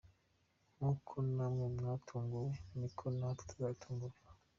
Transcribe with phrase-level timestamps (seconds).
[0.75, 4.19] Nk’uko namwe mwatunguwe, niko natwe tuzatungurwa”.